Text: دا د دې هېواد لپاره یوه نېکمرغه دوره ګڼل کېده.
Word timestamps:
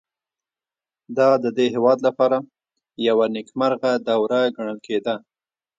دا 1.17 1.29
د 1.43 1.45
دې 1.57 1.65
هېواد 1.75 1.99
لپاره 2.07 2.37
یوه 3.07 3.25
نېکمرغه 3.35 3.91
دوره 4.07 4.39
ګڼل 4.55 4.77
کېده. 4.87 5.15